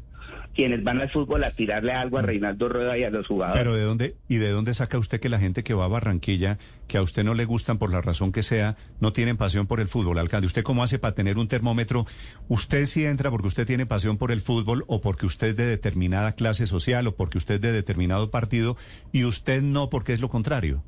Quienes 0.54 0.82
van 0.82 1.00
al 1.00 1.10
fútbol 1.10 1.44
a 1.44 1.50
tirarle 1.50 1.92
algo 1.92 2.18
a 2.18 2.22
Reinaldo 2.22 2.68
Rueda 2.68 2.98
y 2.98 3.04
a 3.04 3.10
los 3.10 3.26
jugadores. 3.26 3.60
Pero 3.60 3.74
¿de 3.74 3.82
dónde 3.82 4.16
y 4.28 4.36
de 4.36 4.50
dónde 4.50 4.74
saca 4.74 4.98
usted 4.98 5.20
que 5.20 5.28
la 5.28 5.38
gente 5.38 5.62
que 5.62 5.74
va 5.74 5.84
a 5.84 5.88
Barranquilla, 5.88 6.58
que 6.88 6.98
a 6.98 7.02
usted 7.02 7.24
no 7.24 7.34
le 7.34 7.44
gustan 7.44 7.78
por 7.78 7.92
la 7.92 8.00
razón 8.00 8.32
que 8.32 8.42
sea, 8.42 8.76
no 9.00 9.12
tienen 9.12 9.36
pasión 9.36 9.66
por 9.66 9.80
el 9.80 9.88
fútbol, 9.88 10.18
alcalde? 10.18 10.46
¿Usted 10.46 10.62
cómo 10.62 10.82
hace 10.82 10.98
para 10.98 11.14
tener 11.14 11.38
un 11.38 11.48
termómetro? 11.48 12.06
¿Usted 12.48 12.86
sí 12.86 13.04
entra 13.04 13.30
porque 13.30 13.48
usted 13.48 13.66
tiene 13.66 13.86
pasión 13.86 14.18
por 14.18 14.32
el 14.32 14.40
fútbol 14.40 14.84
o 14.88 15.00
porque 15.00 15.26
usted 15.26 15.48
es 15.48 15.56
de 15.56 15.66
determinada 15.66 16.32
clase 16.32 16.66
social 16.66 17.06
o 17.06 17.14
porque 17.14 17.38
usted 17.38 17.54
es 17.56 17.60
de 17.60 17.72
determinado 17.72 18.30
partido 18.30 18.76
y 19.12 19.24
usted 19.24 19.62
no 19.62 19.88
porque 19.88 20.12
es 20.12 20.20
lo 20.20 20.28
contrario? 20.28 20.82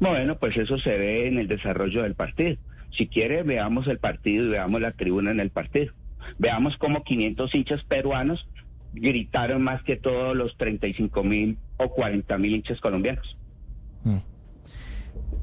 Bueno, 0.00 0.36
pues 0.38 0.56
eso 0.56 0.78
se 0.78 0.96
ve 0.96 1.28
en 1.28 1.38
el 1.38 1.48
desarrollo 1.48 2.02
del 2.02 2.14
partido. 2.14 2.56
Si 2.90 3.08
quiere, 3.08 3.42
veamos 3.42 3.86
el 3.88 3.98
partido 3.98 4.44
y 4.44 4.48
veamos 4.50 4.80
la 4.80 4.92
tribuna 4.92 5.30
en 5.30 5.40
el 5.40 5.50
partido. 5.50 5.92
Veamos 6.38 6.76
cómo 6.76 7.02
500 7.02 7.54
hinchas 7.54 7.84
peruanos 7.84 8.46
gritaron 8.92 9.62
más 9.62 9.82
que 9.82 9.96
todos 9.96 10.36
los 10.36 10.56
35 10.56 11.22
mil 11.24 11.58
o 11.76 11.90
40 11.90 12.38
mil 12.38 12.54
hinchas 12.54 12.80
colombianos. 12.80 13.36
Mm. 14.04 14.18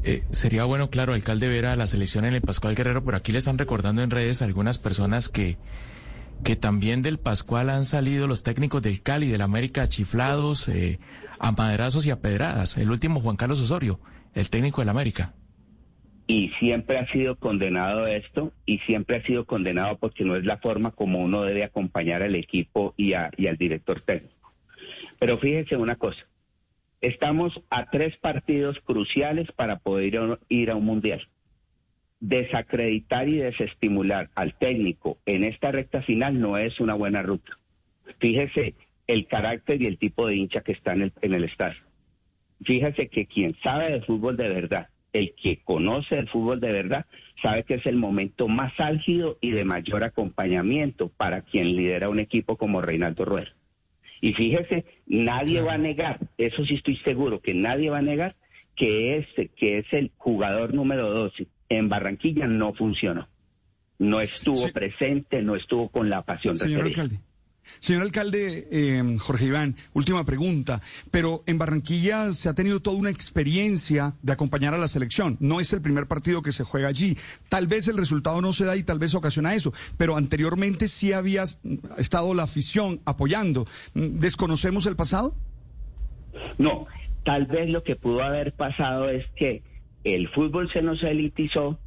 Eh, 0.04 0.24
sería 0.32 0.64
bueno, 0.64 0.90
claro, 0.90 1.14
alcalde, 1.14 1.48
ver 1.48 1.66
a 1.66 1.76
la 1.76 1.88
selección 1.88 2.26
en 2.26 2.34
el 2.34 2.42
Pascual 2.42 2.76
Guerrero, 2.76 3.04
pero 3.04 3.18
aquí 3.18 3.32
le 3.32 3.40
están 3.40 3.58
recordando 3.58 4.02
en 4.02 4.10
redes 4.10 4.42
algunas 4.42 4.80
personas 4.80 5.30
que, 5.30 5.58
que 6.44 6.56
también 6.56 7.02
del 7.02 7.20
Pascual 7.20 7.70
han 7.70 7.86
salido 7.86 8.26
los 8.26 8.42
técnicos 8.42 8.82
del 8.82 9.02
Cali, 9.02 9.28
del 9.28 9.42
América, 9.42 9.88
chiflados, 9.90 10.68
eh, 10.70 11.00
a 11.40 11.52
maderazos 11.52 12.06
y 12.06 12.12
a 12.12 12.20
pedradas. 12.20 12.78
El 12.78 12.90
último, 12.90 13.22
Juan 13.22 13.36
Carlos 13.36 13.62
Osorio, 13.62 14.00
el 14.34 14.50
técnico 14.50 14.82
del 14.82 14.90
América 14.90 15.34
y 16.32 16.48
siempre 16.60 16.98
ha 16.98 17.12
sido 17.12 17.36
condenado 17.36 18.08
esto 18.08 18.54
y 18.66 18.78
siempre 18.80 19.18
ha 19.18 19.24
sido 19.24 19.44
condenado 19.44 19.98
porque 19.98 20.24
no 20.24 20.38
es 20.38 20.46
la 20.46 20.60
forma 20.60 20.92
como 20.92 21.20
uno 21.20 21.42
debe 21.42 21.66
acompañar 21.66 22.24
al 22.24 22.36
equipo 22.36 22.94
y, 22.96 23.12
al 23.16 23.58
director 23.60 24.00
técnico. 24.00 24.54
Pero 25.20 25.38
fíjense 25.40 25.76
una 25.76 25.98
cosa, 25.98 26.26
estamos 27.02 27.62
a 27.70 27.90
tres 27.90 28.16
partidos 28.16 28.80
cruciales 28.80 29.52
para 29.52 29.80
poder 29.80 30.40
ir 30.48 30.72
a 30.72 30.78
un 30.78 30.86
mundial. 30.86 31.28
Desacreditar 32.22 33.28
y 33.28 33.40
desestimular 33.40 34.30
al 34.34 34.58
técnico 34.58 35.18
en 35.26 35.44
esta 35.44 35.74
recta 35.74 36.02
final 36.02 36.40
no 36.40 36.56
es 36.56 36.80
una 36.80 36.94
buena 36.94 37.22
ruta. 37.22 37.58
Fíjese 38.20 38.76
el 39.06 39.28
carácter 39.28 39.82
y 39.82 39.86
el 39.86 39.98
tipo 39.98 40.28
de 40.28 40.36
hincha 40.38 40.62
que 40.62 40.72
está 40.72 40.94
en 40.94 41.02
el, 41.02 41.14
en 41.22 41.34
el 41.34 41.44
estadio. 41.44 41.82
Fíjese 42.64 43.10
que 43.10 43.26
quien 43.26 43.54
sabe 43.62 43.92
de 43.92 44.02
fútbol 44.02 44.38
de 44.38 44.48
verdad 44.48 44.88
el 45.14 45.34
que 45.36 45.62
conoce 45.64 46.18
el 46.18 46.30
fútbol 46.30 46.60
de 46.60 46.72
verdad 46.72 47.06
sabe 47.42 47.64
que 47.64 47.76
es 47.76 47.86
el 47.86 47.96
momento 47.96 48.48
más 48.48 48.80
álgido 48.80 49.38
y 49.42 49.52
de 49.52 49.66
mayor 49.66 50.04
acompañamiento 50.04 51.10
para 51.10 51.42
quien 51.42 51.76
lidera 51.76 52.10
un 52.10 52.20
equipo 52.20 52.56
como 52.58 52.82
Reinaldo 52.82 53.26
Rueda. 53.26 53.54
Y 54.22 54.34
fíjese, 54.34 54.86
nadie 55.08 55.62
va 55.62 55.74
a 55.74 55.78
negar, 55.80 56.20
eso 56.38 56.64
sí 56.64 56.76
estoy 56.76 56.98
seguro, 56.98 57.42
que 57.42 57.54
nadie 57.54 57.90
va 57.90 57.98
a 57.98 58.04
negar 58.04 58.36
que 58.76 59.18
este, 59.18 59.50
que 59.50 59.80
es 59.80 59.86
el 59.92 60.12
jugador 60.18 60.74
número 60.74 61.10
12 61.10 61.48
en 61.70 61.90
Barranquilla 61.90 62.48
no 62.48 62.74
funcionó. 62.74 63.28
No 63.98 64.20
estuvo 64.22 64.72
presente, 64.72 65.42
no 65.42 65.56
estuvo 65.56 65.90
con 65.90 66.10
la 66.10 66.24
pasión 66.24 66.58
Señor 66.58 66.84
alcalde. 66.84 67.20
Señor 67.80 68.04
alcalde 68.04 68.68
em, 68.72 69.18
Jorge 69.18 69.46
Iván, 69.46 69.76
última 69.94 70.24
pregunta, 70.26 70.82
pero 71.10 71.44
en 71.46 71.58
Barranquilla 71.58 72.32
se 72.34 72.50
ha 72.50 72.54
tenido 72.54 72.80
toda 72.80 72.98
una 72.98 73.10
experiencia 73.10 74.16
de 74.22 74.34
acompañar 74.34 74.74
a 74.74 74.78
la 74.78 74.88
selección. 74.88 75.38
No 75.40 75.60
es 75.60 75.74
el 75.74 75.82
primer 75.82 76.08
partido 76.08 76.42
que 76.42 76.52
se 76.52 76.64
juega 76.64 76.88
allí. 76.88 77.18
Tal 77.50 77.68
vez 77.68 77.88
el 77.88 77.98
resultado 77.98 78.42
no 78.42 78.54
se 78.54 78.66
da 78.66 78.76
y 78.76 78.84
tal 78.84 79.00
vez 79.00 79.14
ocasiona 79.16 79.54
eso, 79.54 79.74
pero 79.98 80.18
anteriormente 80.18 80.88
sí 80.88 81.14
había 81.14 81.44
estado 81.98 82.34
la 82.34 82.44
afición 82.44 83.02
apoyando. 83.06 83.68
¿Desconocemos 83.94 84.86
el 84.86 84.96
pasado? 84.96 85.36
No, 86.58 86.88
tal 87.24 87.46
vez 87.46 87.70
lo 87.70 87.84
que 87.84 87.96
pudo 87.96 88.24
haber 88.24 88.54
pasado 88.54 89.10
es 89.10 89.26
que 89.36 89.64
el 90.04 90.30
fútbol 90.30 90.72
se 90.72 90.82
nos 90.82 91.04
elitizó 91.04 91.80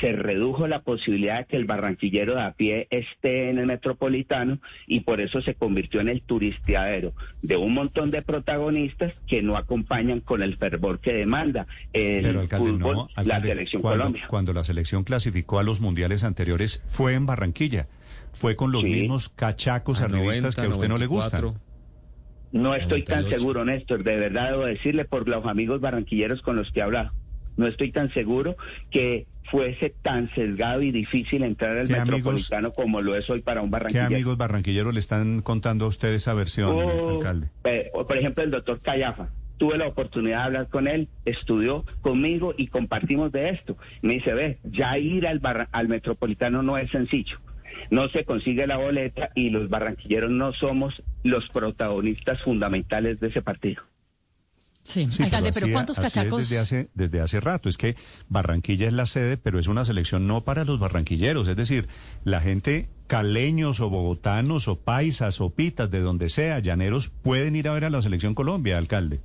se 0.00 0.12
redujo 0.12 0.66
la 0.66 0.80
posibilidad 0.82 1.38
de 1.38 1.44
que 1.44 1.56
el 1.56 1.64
barranquillero 1.64 2.34
de 2.34 2.42
a 2.42 2.52
pie 2.52 2.88
esté 2.90 3.50
en 3.50 3.58
el 3.58 3.66
metropolitano 3.66 4.58
y 4.86 5.00
por 5.00 5.20
eso 5.20 5.42
se 5.42 5.54
convirtió 5.54 6.00
en 6.00 6.08
el 6.08 6.22
turisteadero 6.22 7.12
de 7.42 7.56
un 7.56 7.74
montón 7.74 8.10
de 8.10 8.22
protagonistas 8.22 9.12
que 9.26 9.42
no 9.42 9.56
acompañan 9.56 10.20
con 10.20 10.42
el 10.42 10.56
fervor 10.56 11.00
que 11.00 11.12
demanda 11.12 11.66
el 11.92 12.48
fútbol, 12.48 13.08
la 13.22 13.40
selección 13.40 13.82
Colombia. 13.82 14.24
Cuando 14.28 14.52
la 14.52 14.64
selección 14.64 15.04
clasificó 15.04 15.58
a 15.58 15.62
los 15.62 15.80
mundiales 15.80 16.24
anteriores 16.24 16.82
fue 16.88 17.14
en 17.14 17.26
Barranquilla, 17.26 17.88
fue 18.32 18.56
con 18.56 18.72
los 18.72 18.82
mismos 18.82 19.28
cachacos 19.28 20.02
arribistas 20.02 20.56
que 20.56 20.62
a 20.62 20.68
usted 20.68 20.88
no 20.88 20.96
le 20.96 21.06
gustan. 21.06 21.54
No 22.52 22.74
estoy 22.74 23.04
tan 23.04 23.28
seguro, 23.28 23.64
Néstor, 23.64 24.02
de 24.02 24.16
verdad 24.16 24.50
debo 24.50 24.64
decirle 24.64 25.04
por 25.04 25.28
los 25.28 25.46
amigos 25.46 25.80
barranquilleros 25.80 26.42
con 26.42 26.56
los 26.56 26.70
que 26.72 26.80
he 26.80 26.82
hablado. 26.82 27.12
No 27.56 27.66
estoy 27.66 27.92
tan 27.92 28.12
seguro 28.12 28.56
que 28.90 29.26
fuese 29.50 29.94
tan 30.02 30.32
sesgado 30.34 30.82
y 30.82 30.92
difícil 30.92 31.42
entrar 31.42 31.78
al 31.78 31.88
metropolitano 31.88 32.72
como 32.72 33.00
lo 33.00 33.16
es 33.16 33.28
hoy 33.28 33.40
para 33.40 33.62
un 33.62 33.70
barranquillero. 33.70 34.08
¿Qué 34.08 34.14
amigos 34.14 34.36
barranquilleros 34.36 34.94
le 34.94 35.00
están 35.00 35.42
contando 35.42 35.84
a 35.86 35.88
usted 35.88 36.14
esa 36.14 36.34
versión, 36.34 36.70
oh, 36.72 37.16
alcalde? 37.16 37.48
Eh, 37.64 37.90
por 37.92 38.16
ejemplo, 38.16 38.44
el 38.44 38.50
doctor 38.50 38.80
Callafa. 38.80 39.28
Tuve 39.58 39.76
la 39.76 39.88
oportunidad 39.88 40.38
de 40.38 40.44
hablar 40.44 40.68
con 40.68 40.88
él, 40.88 41.08
estudió 41.26 41.84
conmigo 42.00 42.54
y 42.56 42.68
compartimos 42.68 43.30
de 43.30 43.50
esto. 43.50 43.76
Me 44.00 44.14
dice, 44.14 44.32
ve, 44.32 44.58
ya 44.64 44.96
ir 44.96 45.26
al, 45.26 45.40
al 45.70 45.88
metropolitano 45.88 46.62
no 46.62 46.78
es 46.78 46.90
sencillo. 46.90 47.38
No 47.90 48.08
se 48.08 48.24
consigue 48.24 48.66
la 48.66 48.78
boleta 48.78 49.30
y 49.34 49.50
los 49.50 49.68
barranquilleros 49.68 50.30
no 50.30 50.54
somos 50.54 51.02
los 51.24 51.46
protagonistas 51.50 52.40
fundamentales 52.42 53.20
de 53.20 53.28
ese 53.28 53.42
partido. 53.42 53.82
Sí, 54.82 55.08
alcalde, 55.20 55.52
pero, 55.52 55.70
¿cuántos 55.70 56.00
cachacos? 56.00 56.48
desde, 56.48 56.58
hace, 56.58 56.88
desde 56.94 57.20
hace 57.20 57.40
rato. 57.40 57.68
Es 57.68 57.76
que 57.76 57.96
Barranquilla 58.28 58.86
es 58.86 58.92
la 58.92 59.06
sede, 59.06 59.36
pero 59.36 59.58
es 59.58 59.68
una 59.68 59.84
selección 59.84 60.26
no 60.26 60.42
para 60.42 60.64
los 60.64 60.80
barranquilleros. 60.80 61.48
Es 61.48 61.56
decir, 61.56 61.88
la 62.24 62.40
gente 62.40 62.88
caleños 63.06 63.80
o 63.80 63.90
bogotanos 63.90 64.68
o 64.68 64.80
paisas 64.80 65.40
o 65.40 65.50
pitas, 65.50 65.90
de 65.90 66.00
donde 66.00 66.28
sea, 66.28 66.60
llaneros, 66.60 67.08
pueden 67.08 67.56
ir 67.56 67.68
a 67.68 67.72
ver 67.72 67.84
a 67.84 67.90
la 67.90 68.02
selección 68.02 68.34
Colombia, 68.34 68.78
alcalde. 68.78 69.20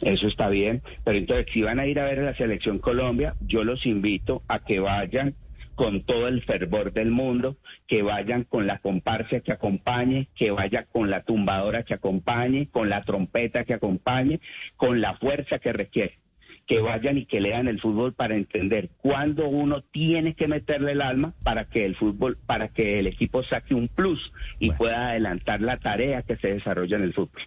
Eso 0.00 0.28
está 0.28 0.48
bien, 0.48 0.82
pero 1.04 1.18
entonces 1.18 1.46
si 1.52 1.62
van 1.62 1.80
a 1.80 1.86
ir 1.86 1.98
a 1.98 2.04
ver 2.04 2.20
a 2.20 2.22
la 2.22 2.36
selección 2.36 2.78
Colombia, 2.78 3.34
yo 3.40 3.64
los 3.64 3.84
invito 3.84 4.42
a 4.46 4.60
que 4.60 4.78
vayan 4.78 5.34
con 5.78 6.02
todo 6.02 6.26
el 6.26 6.42
fervor 6.42 6.92
del 6.92 7.12
mundo, 7.12 7.56
que 7.86 8.02
vayan 8.02 8.42
con 8.42 8.66
la 8.66 8.80
comparsa 8.80 9.38
que 9.38 9.52
acompañe, 9.52 10.26
que 10.34 10.50
vaya 10.50 10.86
con 10.90 11.08
la 11.08 11.22
tumbadora 11.22 11.84
que 11.84 11.94
acompañe, 11.94 12.66
con 12.66 12.88
la 12.88 13.00
trompeta 13.00 13.62
que 13.62 13.74
acompañe, 13.74 14.40
con 14.74 15.00
la 15.00 15.14
fuerza 15.18 15.60
que 15.60 15.72
requiere. 15.72 16.18
Que 16.66 16.80
vayan 16.80 17.18
y 17.18 17.26
que 17.26 17.40
lean 17.40 17.68
el 17.68 17.80
fútbol 17.80 18.12
para 18.12 18.34
entender 18.34 18.90
cuándo 18.96 19.48
uno 19.48 19.82
tiene 19.82 20.34
que 20.34 20.48
meterle 20.48 20.92
el 20.92 21.00
alma 21.00 21.34
para 21.44 21.66
que 21.66 21.84
el 21.84 21.94
fútbol, 21.94 22.38
para 22.44 22.70
que 22.70 22.98
el 22.98 23.06
equipo 23.06 23.44
saque 23.44 23.76
un 23.76 23.86
plus 23.86 24.32
y 24.58 24.72
pueda 24.72 25.10
adelantar 25.10 25.60
la 25.60 25.76
tarea 25.76 26.22
que 26.22 26.36
se 26.38 26.54
desarrolla 26.54 26.96
en 26.96 27.04
el 27.04 27.14
fútbol. 27.14 27.42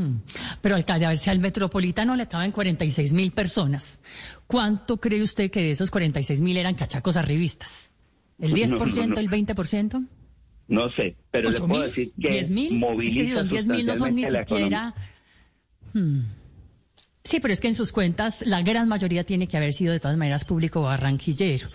Hmm. 0.00 0.22
Pero 0.62 0.76
alcalde, 0.76 1.04
a 1.04 1.10
ver 1.10 1.18
si 1.18 1.28
al 1.28 1.40
metropolitano 1.40 2.16
le 2.16 2.26
caben 2.26 2.52
46 2.52 3.12
mil 3.12 3.32
personas. 3.32 4.00
¿Cuánto 4.46 4.96
cree 4.96 5.22
usted 5.22 5.50
que 5.50 5.60
de 5.60 5.72
esos 5.72 5.90
46 5.90 6.40
mil 6.40 6.56
eran 6.56 6.74
cachacos 6.74 7.16
arribistas? 7.16 7.90
¿El 8.38 8.54
10%, 8.54 9.18
el 9.18 9.28
20%? 9.28 10.08
No 10.68 10.90
sé, 10.92 11.16
pero 11.30 11.50
le 11.50 11.60
puedo 11.60 11.82
decir 11.82 12.12
que 12.18 12.30
10 12.30 12.50
mil. 12.50 12.84
Es 13.02 13.14
que 13.14 13.24
si 13.26 13.32
son 13.32 13.48
10 13.48 13.66
mil 13.66 13.86
no 13.86 13.96
son 13.96 14.14
ni 14.14 14.24
siquiera. 14.24 14.94
Hmm. 15.92 16.20
Sí, 17.22 17.38
pero 17.40 17.52
es 17.52 17.60
que 17.60 17.68
en 17.68 17.74
sus 17.74 17.92
cuentas 17.92 18.46
la 18.46 18.62
gran 18.62 18.88
mayoría 18.88 19.24
tiene 19.24 19.46
que 19.46 19.58
haber 19.58 19.74
sido 19.74 19.92
de 19.92 20.00
todas 20.00 20.16
maneras 20.16 20.46
público 20.46 20.82
barranquillero. 20.82 21.68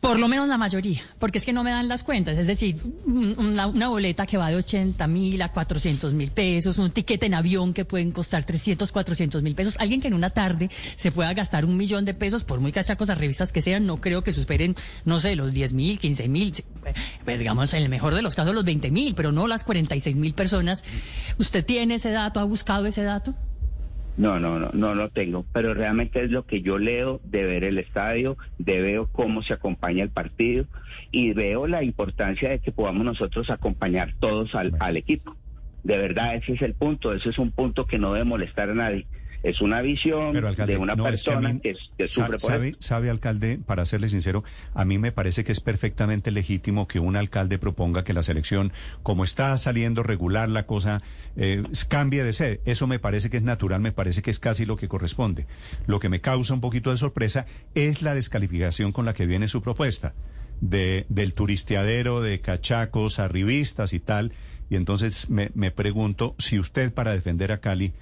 Por 0.00 0.18
lo 0.18 0.28
menos 0.28 0.46
la 0.46 0.58
mayoría, 0.58 1.02
porque 1.18 1.38
es 1.38 1.44
que 1.44 1.52
no 1.52 1.64
me 1.64 1.70
dan 1.70 1.88
las 1.88 2.02
cuentas. 2.02 2.38
Es 2.38 2.46
decir, 2.46 2.76
una, 3.06 3.88
boleta 3.88 4.26
que 4.26 4.36
va 4.36 4.50
de 4.50 4.56
80 4.56 5.06
mil 5.06 5.40
a 5.42 5.50
400 5.50 6.14
mil 6.14 6.30
pesos, 6.30 6.78
un 6.78 6.90
tiquete 6.90 7.26
en 7.26 7.34
avión 7.34 7.72
que 7.72 7.84
pueden 7.84 8.12
costar 8.12 8.44
300, 8.44 8.92
400 8.92 9.42
mil 9.42 9.54
pesos. 9.54 9.76
Alguien 9.78 10.00
que 10.00 10.08
en 10.08 10.14
una 10.14 10.30
tarde 10.30 10.70
se 10.96 11.10
pueda 11.10 11.32
gastar 11.34 11.64
un 11.64 11.76
millón 11.76 12.04
de 12.04 12.14
pesos, 12.14 12.44
por 12.44 12.60
muy 12.60 12.72
cachacos 12.72 13.10
a 13.10 13.14
revistas 13.14 13.52
que 13.52 13.62
sean, 13.62 13.86
no 13.86 14.00
creo 14.00 14.22
que 14.22 14.32
superen, 14.32 14.76
no 15.04 15.18
sé, 15.18 15.34
los 15.34 15.52
10 15.52 15.72
mil, 15.72 15.98
15 15.98 16.28
mil, 16.28 16.54
pues, 17.24 17.38
digamos, 17.38 17.74
en 17.74 17.82
el 17.82 17.88
mejor 17.88 18.14
de 18.14 18.22
los 18.22 18.34
casos 18.34 18.54
los 18.54 18.64
20 18.64 18.90
mil, 18.90 19.14
pero 19.14 19.32
no 19.32 19.48
las 19.48 19.64
46 19.64 20.16
mil 20.16 20.34
personas. 20.34 20.84
¿Usted 21.38 21.64
tiene 21.64 21.94
ese 21.94 22.10
dato? 22.10 22.38
¿Ha 22.38 22.44
buscado 22.44 22.86
ese 22.86 23.02
dato? 23.02 23.34
No, 24.16 24.40
no, 24.40 24.58
no, 24.58 24.70
no 24.72 24.94
lo 24.94 25.10
tengo, 25.10 25.44
pero 25.52 25.74
realmente 25.74 26.24
es 26.24 26.30
lo 26.30 26.46
que 26.46 26.62
yo 26.62 26.78
leo 26.78 27.20
de 27.24 27.44
ver 27.44 27.64
el 27.64 27.78
estadio, 27.78 28.38
de 28.58 28.80
veo 28.80 29.08
cómo 29.12 29.42
se 29.42 29.52
acompaña 29.52 30.02
el 30.02 30.10
partido 30.10 30.64
y 31.10 31.34
veo 31.34 31.66
la 31.66 31.82
importancia 31.82 32.48
de 32.48 32.60
que 32.60 32.72
podamos 32.72 33.04
nosotros 33.04 33.50
acompañar 33.50 34.14
todos 34.18 34.54
al, 34.54 34.74
al 34.80 34.96
equipo. 34.96 35.36
De 35.84 35.98
verdad, 35.98 36.34
ese 36.34 36.54
es 36.54 36.62
el 36.62 36.74
punto, 36.74 37.12
ese 37.12 37.28
es 37.28 37.38
un 37.38 37.52
punto 37.52 37.86
que 37.86 37.98
no 37.98 38.12
debe 38.14 38.24
molestar 38.24 38.70
a 38.70 38.74
nadie. 38.74 39.06
Es 39.48 39.60
una 39.60 39.80
visión 39.82 40.32
Pero, 40.32 40.48
alcalde, 40.48 40.72
de 40.74 40.78
una 40.78 40.94
no, 40.94 41.06
es 41.08 41.22
que 41.22 41.30
persona 41.30 41.52
mí- 41.52 41.60
que, 41.60 41.74
que 41.96 42.08
sufre 42.08 42.32
por 42.32 42.40
sabe, 42.40 42.68
eso. 42.68 42.76
sabe, 42.80 43.10
alcalde, 43.10 43.58
para 43.64 43.84
serle 43.84 44.08
sincero, 44.08 44.42
a 44.74 44.84
mí 44.84 44.98
me 44.98 45.12
parece 45.12 45.44
que 45.44 45.52
es 45.52 45.60
perfectamente 45.60 46.30
legítimo 46.30 46.86
que 46.88 46.98
un 47.00 47.16
alcalde 47.16 47.58
proponga 47.58 48.04
que 48.04 48.12
la 48.12 48.22
selección, 48.22 48.72
como 49.02 49.24
está 49.24 49.56
saliendo 49.58 50.02
regular 50.02 50.48
la 50.48 50.66
cosa, 50.66 51.00
eh, 51.36 51.62
cambie 51.88 52.24
de 52.24 52.32
sede. 52.32 52.60
Eso 52.64 52.86
me 52.86 52.98
parece 52.98 53.30
que 53.30 53.36
es 53.36 53.42
natural, 53.42 53.80
me 53.80 53.92
parece 53.92 54.22
que 54.22 54.30
es 54.30 54.40
casi 54.40 54.64
lo 54.66 54.76
que 54.76 54.88
corresponde. 54.88 55.46
Lo 55.86 56.00
que 56.00 56.08
me 56.08 56.20
causa 56.20 56.54
un 56.54 56.60
poquito 56.60 56.90
de 56.90 56.96
sorpresa 56.96 57.46
es 57.74 58.02
la 58.02 58.14
descalificación 58.14 58.92
con 58.92 59.04
la 59.04 59.14
que 59.14 59.26
viene 59.26 59.48
su 59.48 59.62
propuesta. 59.62 60.14
De, 60.60 61.04
del 61.10 61.34
turisteadero, 61.34 62.22
de 62.22 62.40
cachacos, 62.40 63.18
arribistas 63.18 63.92
y 63.92 64.00
tal. 64.00 64.32
Y 64.70 64.76
entonces 64.76 65.28
me, 65.28 65.50
me 65.54 65.70
pregunto 65.70 66.34
si 66.38 66.58
usted 66.58 66.92
para 66.94 67.12
defender 67.12 67.52
a 67.52 67.58
Cali 67.58 67.92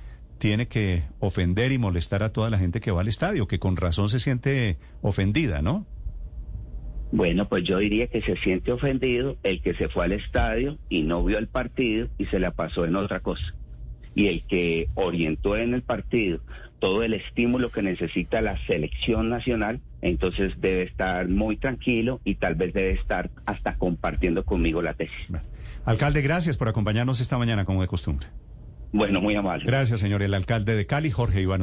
tiene 0.44 0.68
que 0.68 1.04
ofender 1.20 1.72
y 1.72 1.78
molestar 1.78 2.22
a 2.22 2.30
toda 2.30 2.50
la 2.50 2.58
gente 2.58 2.82
que 2.82 2.90
va 2.90 3.00
al 3.00 3.08
estadio, 3.08 3.48
que 3.48 3.58
con 3.58 3.78
razón 3.78 4.10
se 4.10 4.18
siente 4.18 4.76
ofendida, 5.00 5.62
¿no? 5.62 5.86
Bueno, 7.12 7.48
pues 7.48 7.64
yo 7.64 7.78
diría 7.78 8.08
que 8.08 8.20
se 8.20 8.36
siente 8.36 8.70
ofendido 8.70 9.38
el 9.42 9.62
que 9.62 9.72
se 9.72 9.88
fue 9.88 10.04
al 10.04 10.12
estadio 10.12 10.76
y 10.90 11.04
no 11.04 11.24
vio 11.24 11.38
el 11.38 11.48
partido 11.48 12.08
y 12.18 12.26
se 12.26 12.38
la 12.40 12.50
pasó 12.50 12.84
en 12.84 12.94
otra 12.94 13.20
cosa. 13.20 13.54
Y 14.14 14.26
el 14.26 14.44
que 14.46 14.90
orientó 14.96 15.56
en 15.56 15.72
el 15.72 15.80
partido 15.80 16.40
todo 16.78 17.02
el 17.02 17.14
estímulo 17.14 17.70
que 17.70 17.80
necesita 17.80 18.42
la 18.42 18.58
selección 18.66 19.30
nacional, 19.30 19.80
entonces 20.02 20.52
debe 20.60 20.82
estar 20.82 21.26
muy 21.26 21.56
tranquilo 21.56 22.20
y 22.22 22.34
tal 22.34 22.54
vez 22.54 22.74
debe 22.74 22.90
estar 22.90 23.30
hasta 23.46 23.78
compartiendo 23.78 24.44
conmigo 24.44 24.82
la 24.82 24.92
tesis. 24.92 25.26
Alcalde, 25.86 26.20
gracias 26.20 26.58
por 26.58 26.68
acompañarnos 26.68 27.22
esta 27.22 27.38
mañana 27.38 27.64
como 27.64 27.80
de 27.80 27.88
costumbre. 27.88 28.26
Bueno, 28.94 29.20
muy 29.20 29.34
amable. 29.34 29.64
Gracias, 29.66 29.98
señor. 29.98 30.22
El 30.22 30.34
alcalde 30.34 30.76
de 30.76 30.86
Cali, 30.86 31.10
Jorge 31.10 31.42
Iván. 31.42 31.62